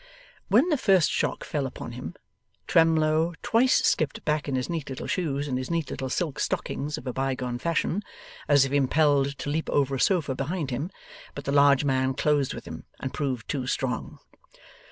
[0.47, 2.15] When the first shock fell upon him,
[2.65, 6.97] Twemlow twice skipped back in his neat little shoes and his neat little silk stockings
[6.97, 8.01] of a bygone fashion,
[8.47, 10.89] as if impelled to leap over a sofa behind him;
[11.35, 14.17] but the large man closed with him and proved too strong.